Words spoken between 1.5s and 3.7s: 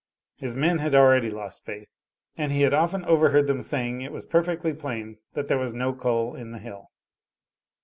faith, and he often overheard them